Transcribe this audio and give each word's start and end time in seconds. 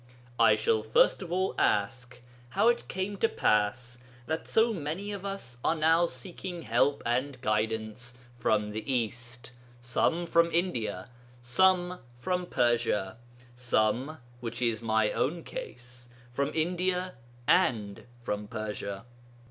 I 0.39 0.55
shall 0.55 0.81
first 0.81 1.21
of 1.21 1.31
all 1.31 1.53
ask, 1.59 2.21
how 2.49 2.69
it 2.69 2.87
came 2.87 3.17
to 3.17 3.29
pass 3.29 3.99
that 4.25 4.47
so 4.47 4.73
many 4.73 5.11
of 5.11 5.25
us 5.27 5.59
are 5.63 5.75
now 5.75 6.07
seeking 6.07 6.63
help 6.63 7.03
and 7.05 7.39
guidance 7.41 8.17
from 8.39 8.71
the 8.71 8.91
East, 8.91 9.51
some 9.79 10.25
from 10.25 10.51
India, 10.51 11.07
some 11.39 11.99
from 12.17 12.47
Persia, 12.47 13.17
some 13.55 14.17
(which 14.39 14.59
is 14.59 14.81
my 14.81 15.11
own 15.11 15.43
case) 15.43 16.09
from 16.31 16.51
India 16.55 17.13
and 17.47 18.05
from 18.19 18.47
Persia. 18.47 19.05